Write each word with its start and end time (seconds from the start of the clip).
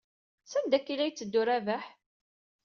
Sanda 0.51 0.75
akka 0.77 0.89
ay 0.93 0.97
la 0.97 1.07
yetteddu 1.09 1.41
Rabaḥ? 1.47 1.85